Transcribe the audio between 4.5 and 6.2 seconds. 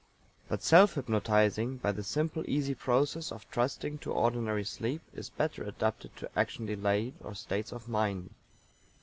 sleep, is better adapted